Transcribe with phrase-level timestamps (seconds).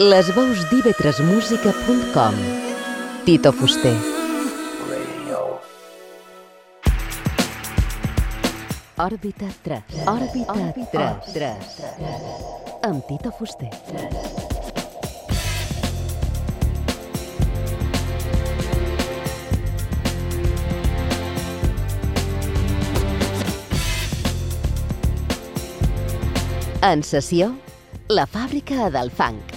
[0.00, 2.36] Les veus d'ivetresmusica.com
[3.26, 3.92] Tito Fuster.
[8.96, 10.56] Òrbita 3 Òrbita
[10.94, 11.68] 3 3
[12.88, 13.68] Amb Tito Fuster.
[26.80, 27.52] En sessió,
[28.08, 29.49] la fàbrica del funk.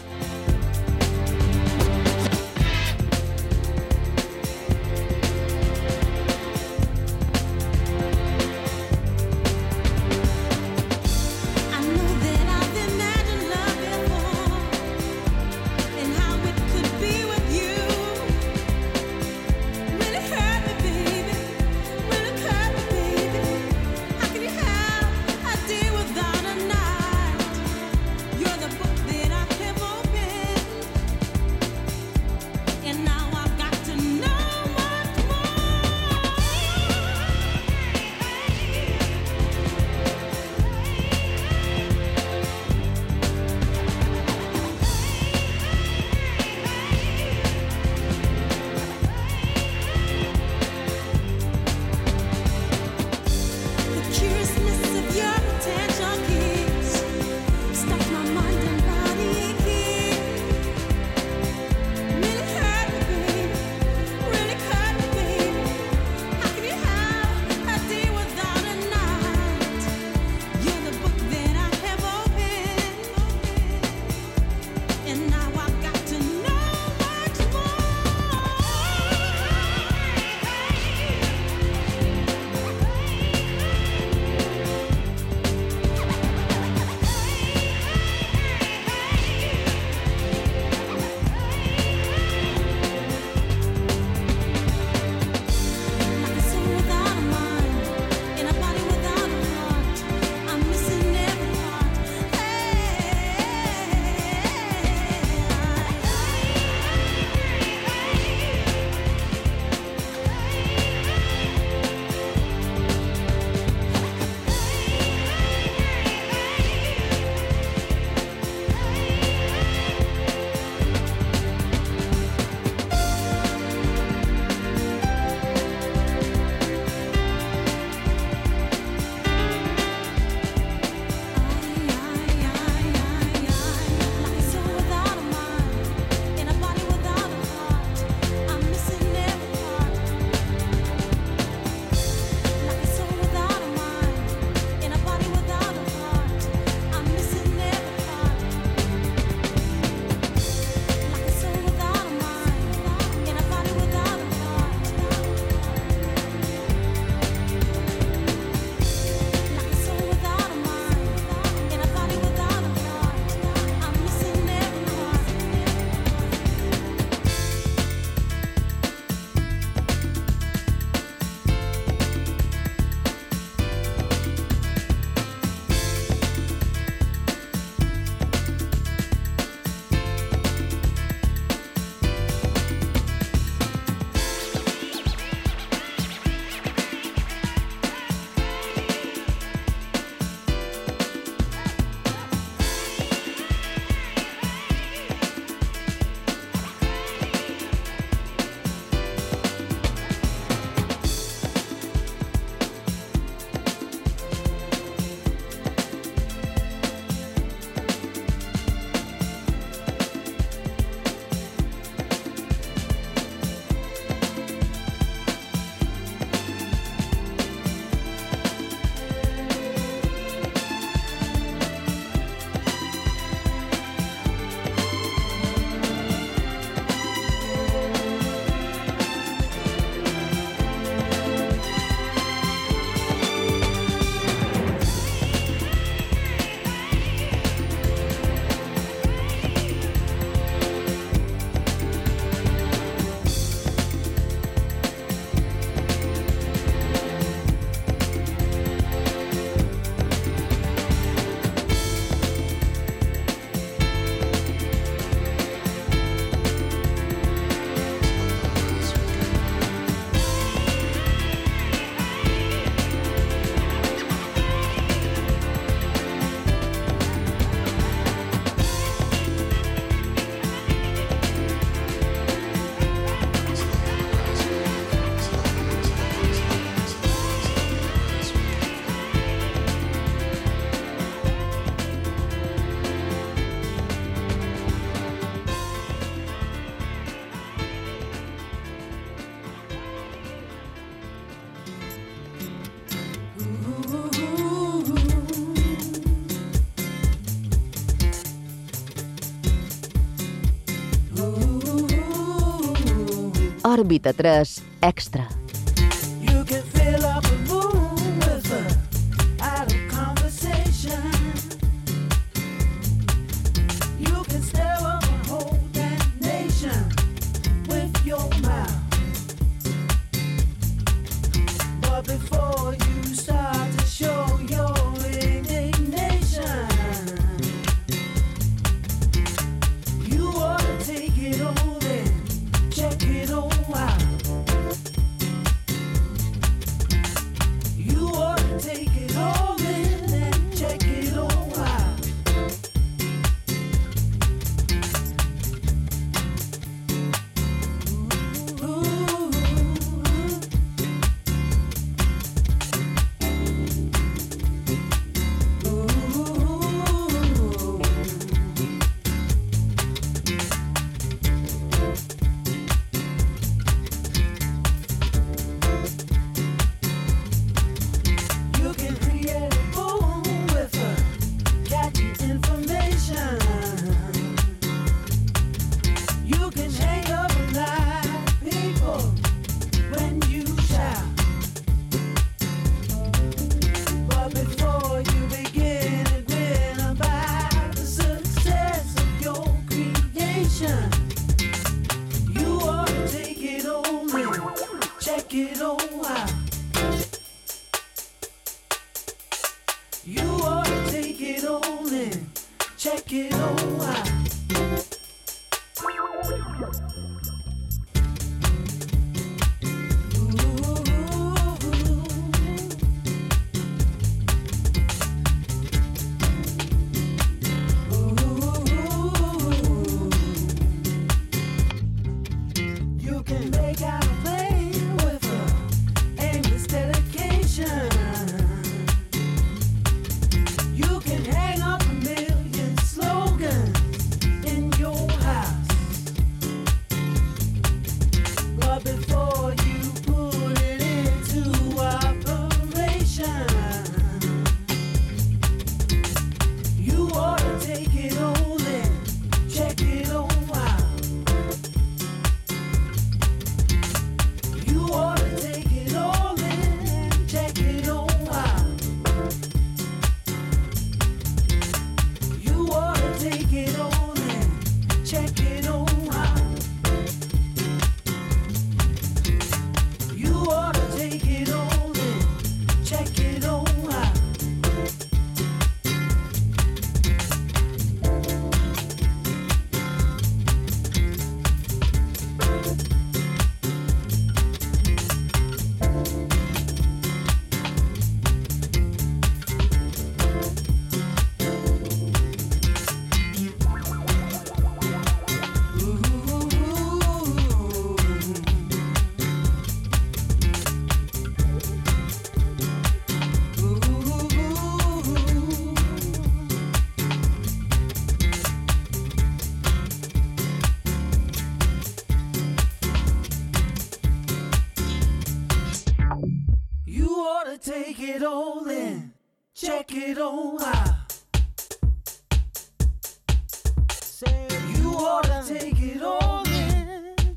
[303.74, 305.43] Òrbita 3 Extra.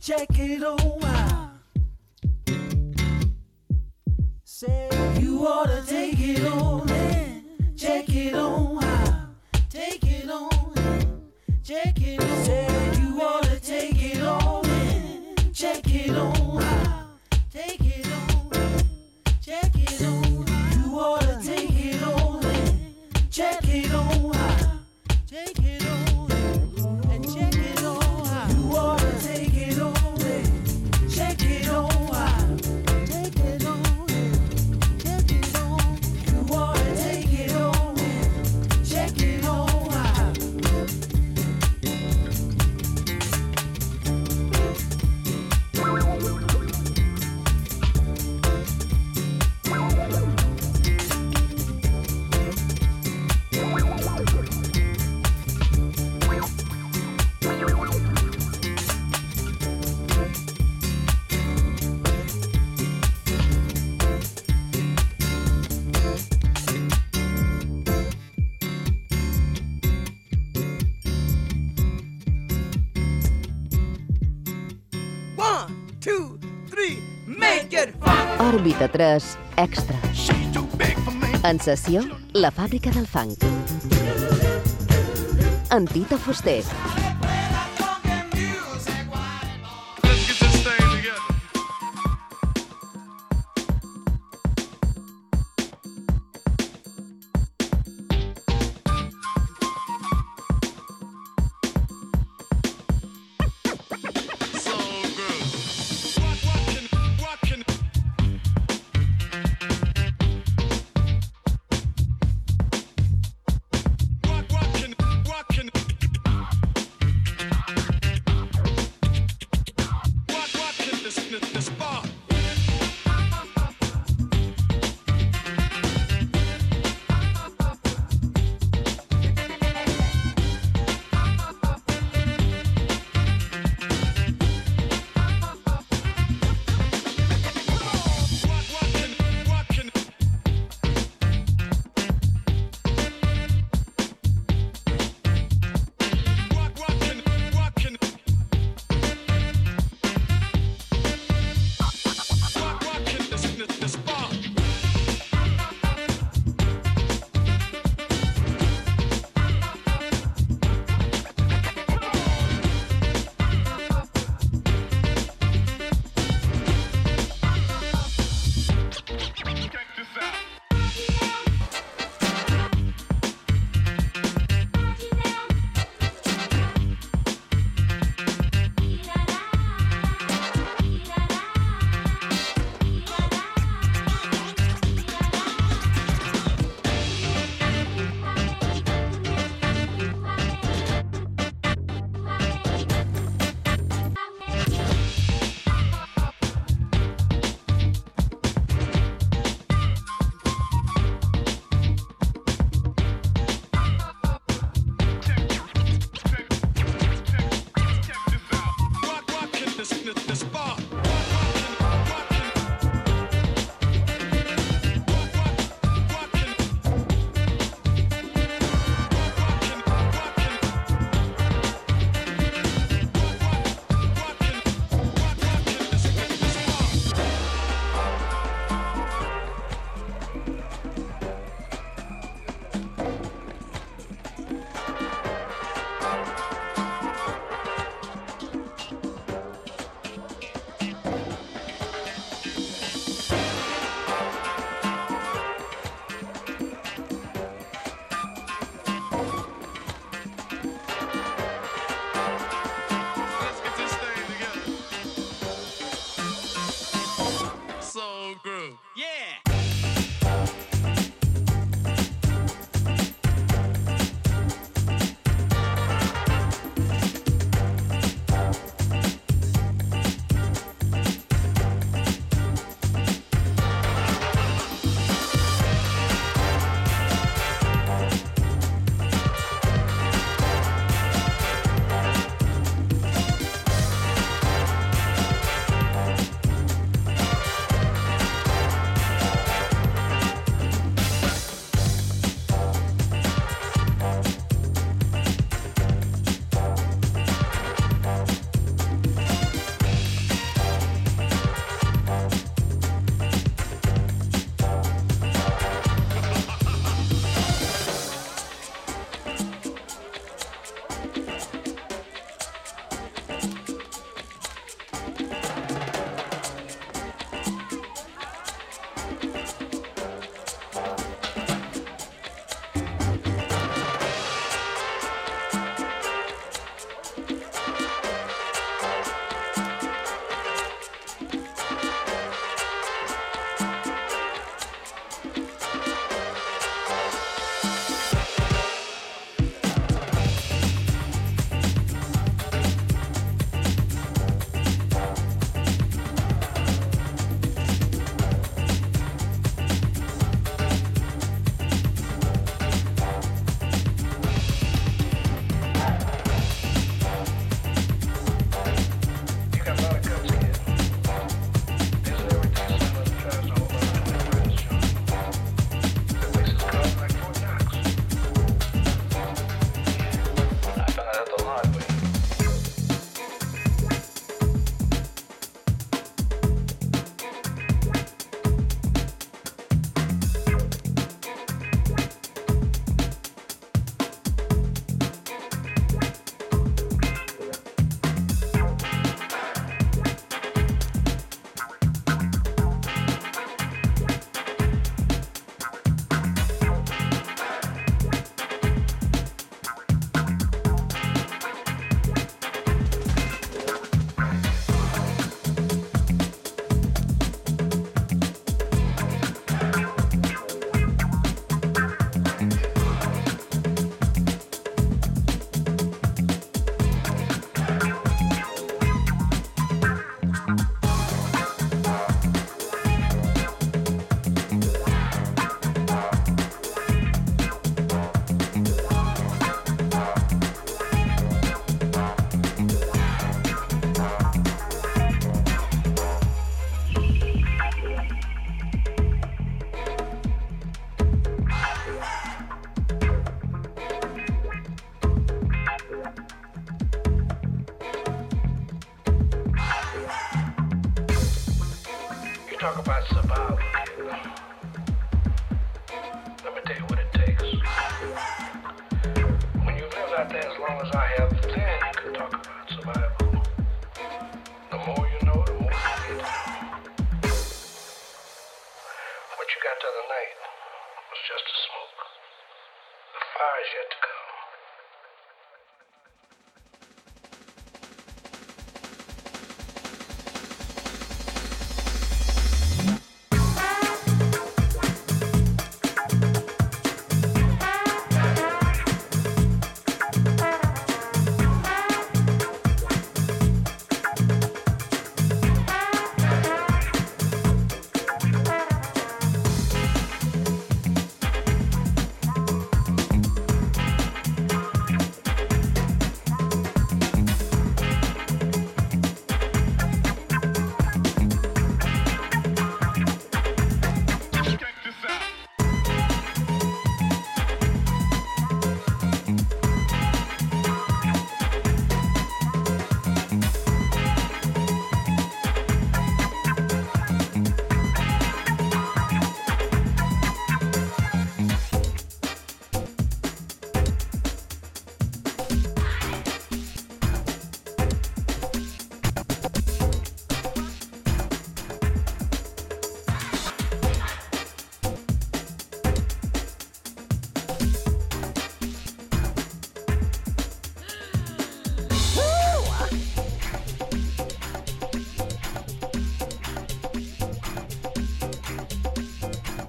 [0.06, 1.50] check it over.
[4.44, 7.42] Say you ought to take it all in,
[7.76, 9.30] check it all out.
[9.68, 11.22] Take it all in,
[11.64, 16.35] check it all Say you ought to take it all in, check it all.
[78.66, 79.26] Òrbita 3
[79.62, 79.94] Extra.
[81.46, 82.02] En sessió,
[82.34, 83.46] la fàbrica del funk.
[85.70, 86.64] En Tito Fuster.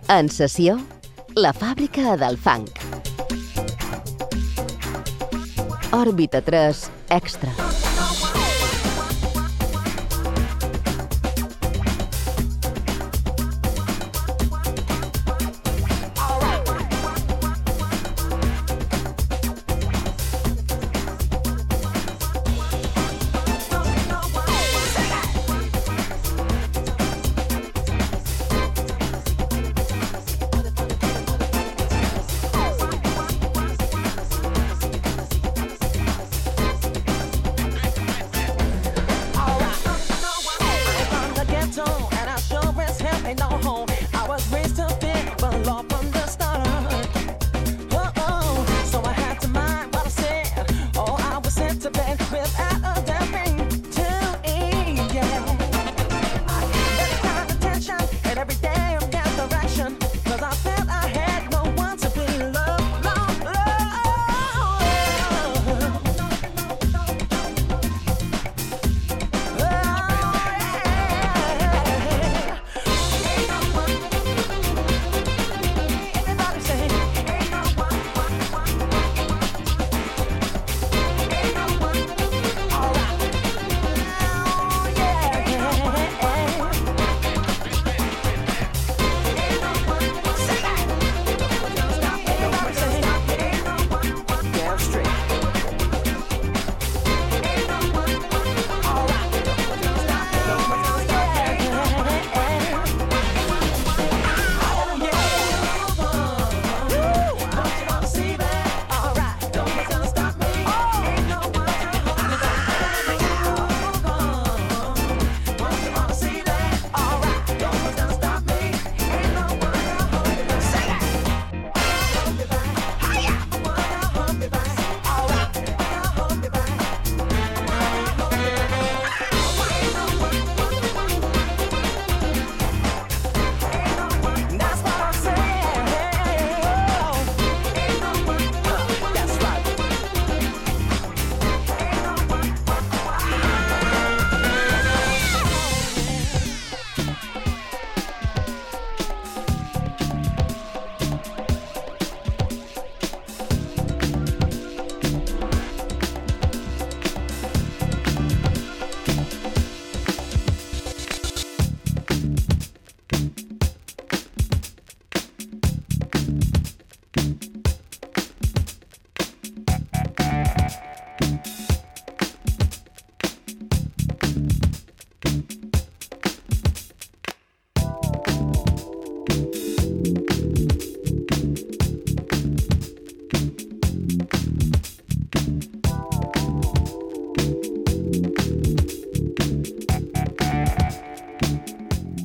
[0.08, 0.78] En sessió,
[1.36, 2.80] la fàbrica del funk.
[5.98, 6.86] Òrbita 3
[7.18, 7.77] Extra.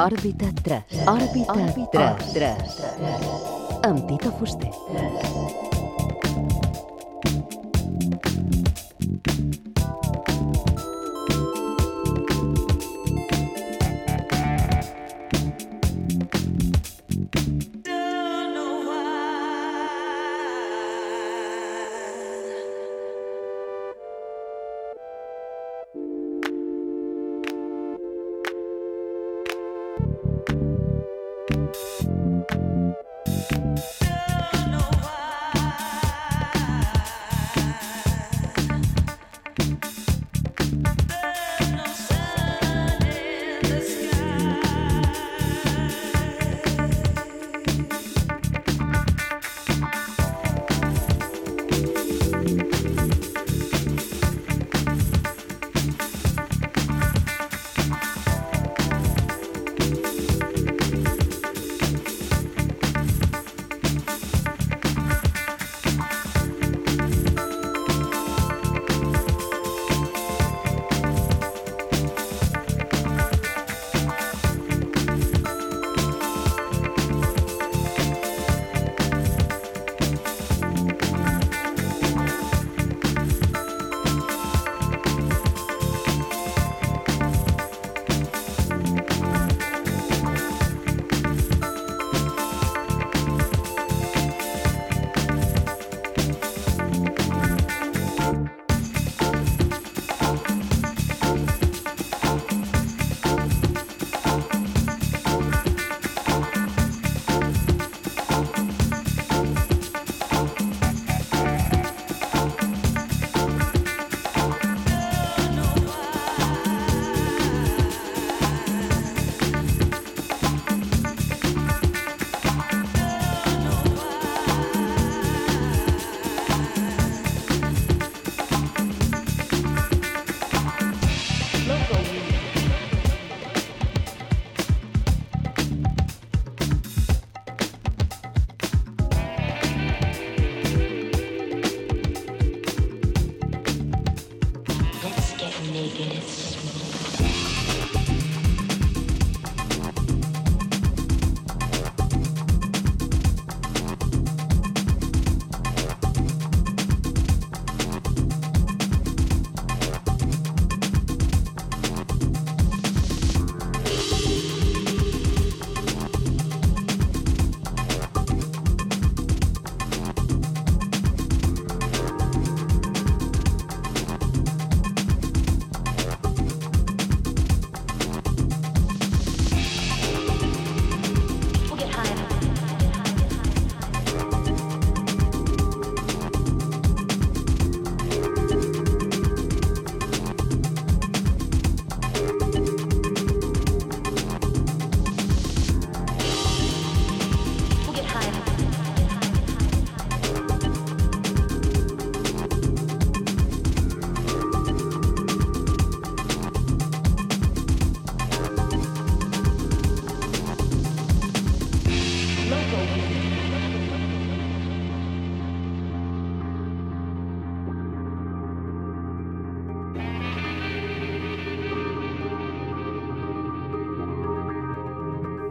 [0.03, 0.83] Òrbita 3.
[1.07, 1.55] Òrbita
[1.95, 2.33] 3.
[2.35, 2.73] 3.
[3.87, 4.71] Amb Tito Fuster.
[4.91, 5.12] 3.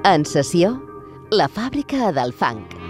[0.09, 0.71] En sessió,
[1.29, 2.80] la fàbrica del funk.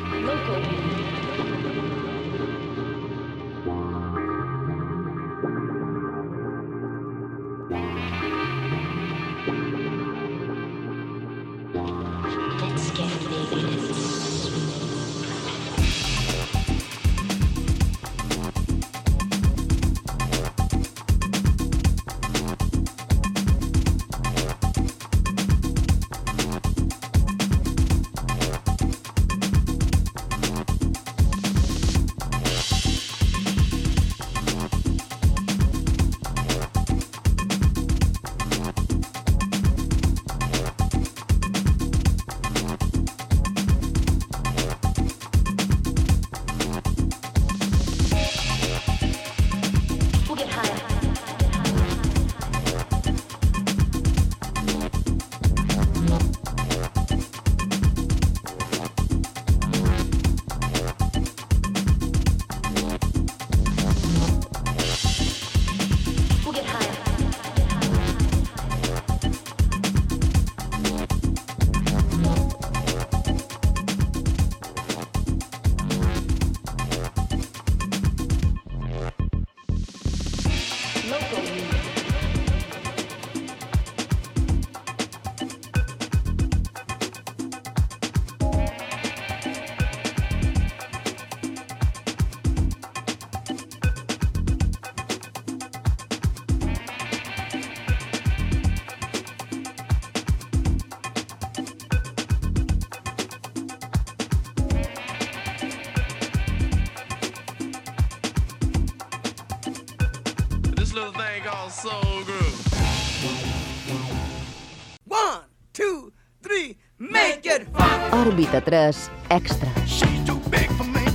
[118.52, 119.72] 93 Extra.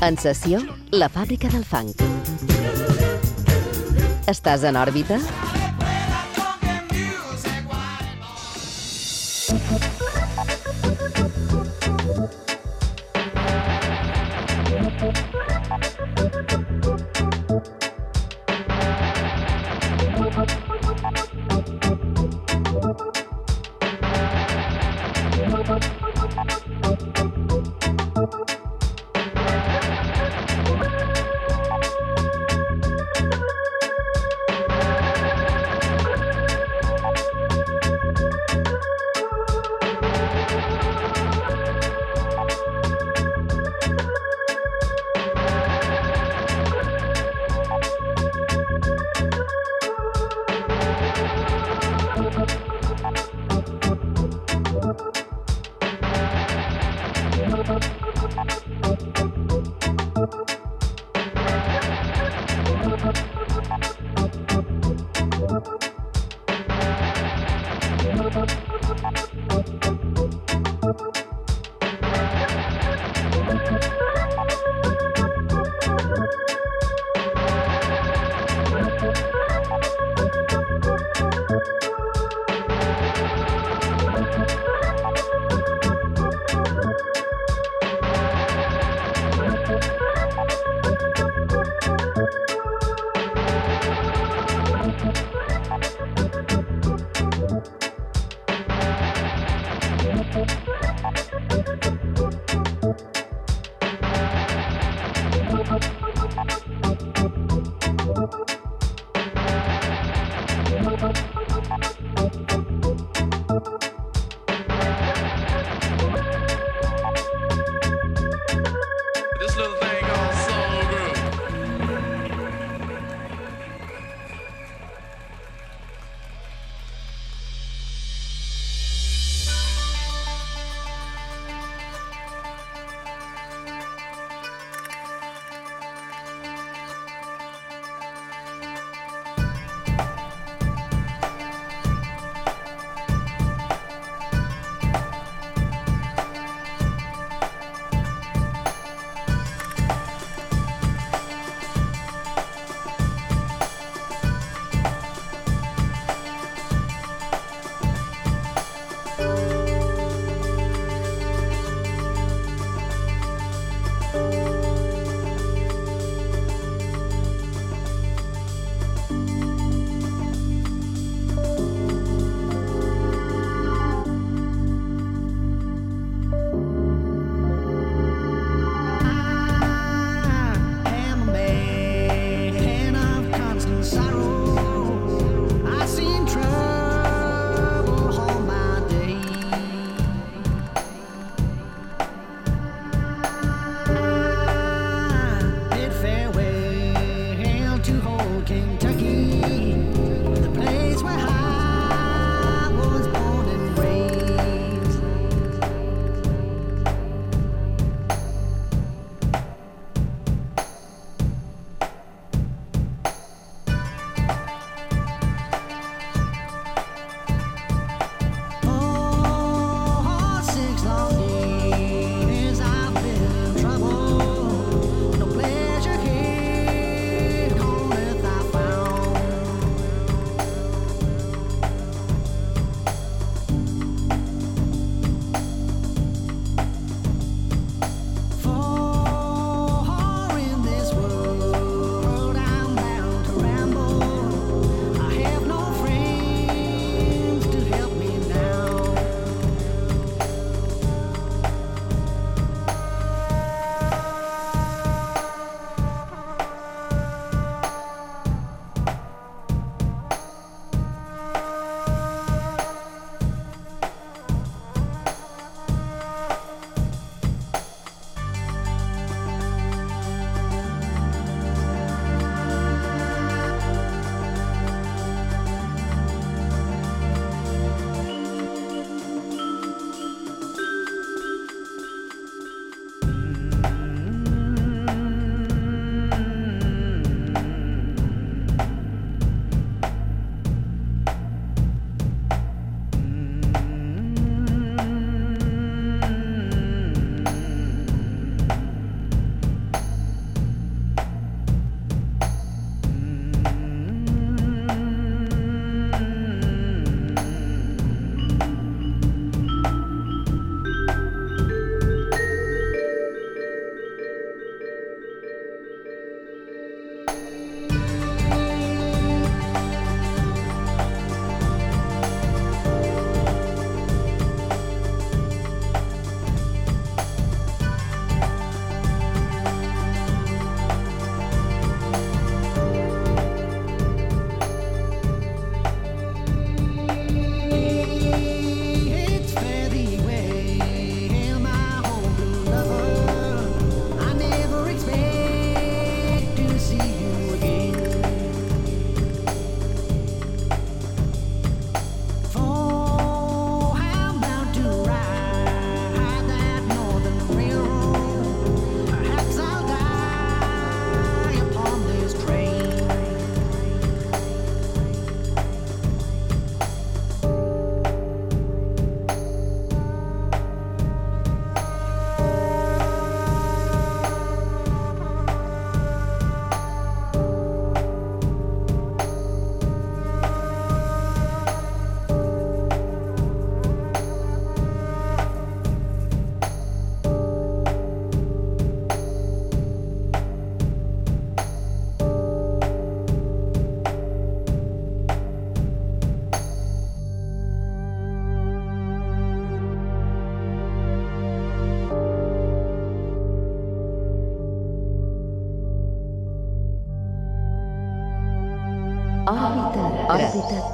[0.00, 2.00] En sessió, la fàbrica del funk.
[4.32, 5.20] Estàs en òrbita?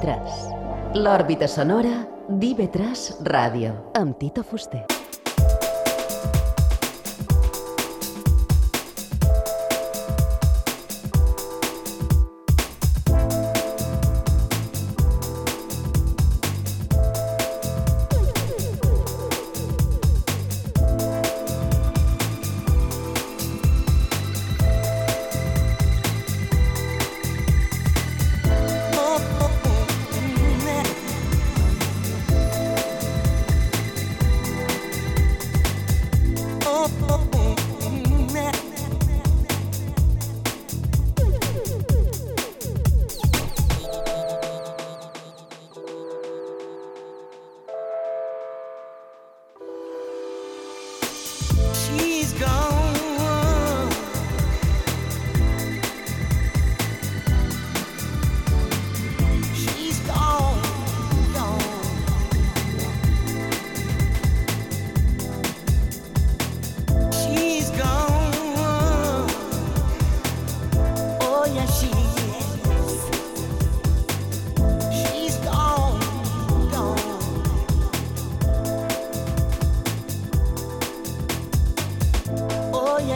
[0.03, 0.99] d'IV3.
[0.99, 1.93] L'òrbita sonora
[2.27, 4.92] d'IV3 Ràdio, amb Tito Fuster.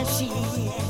[0.04, 0.87] 神奇。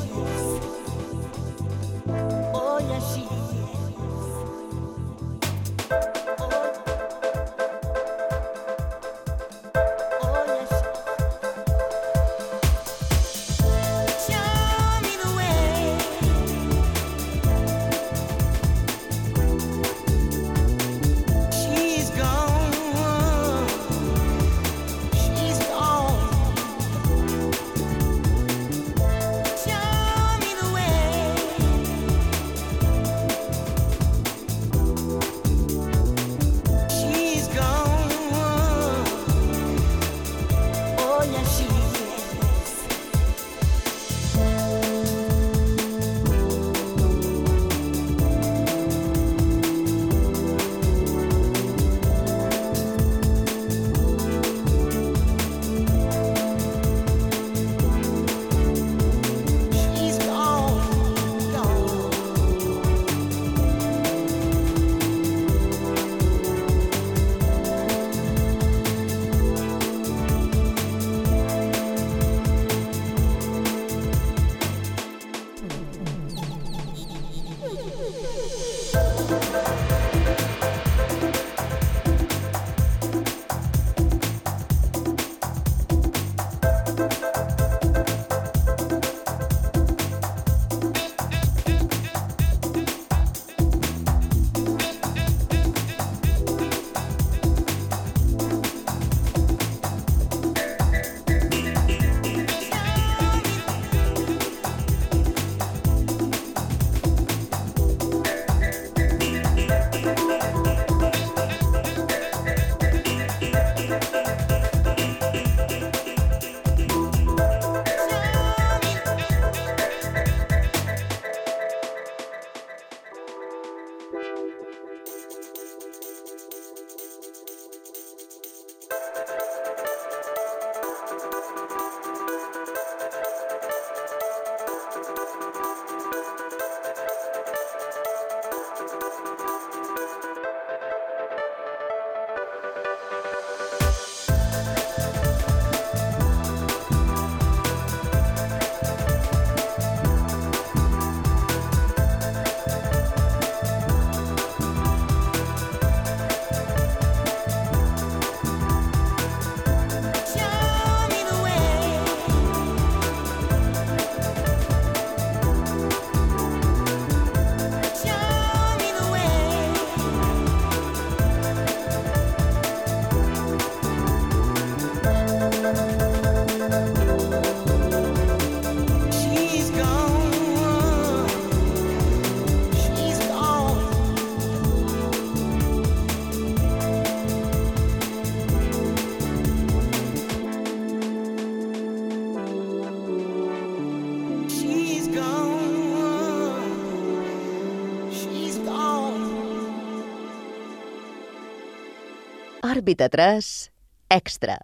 [202.79, 203.71] Òrbita 3
[204.09, 204.55] Extra.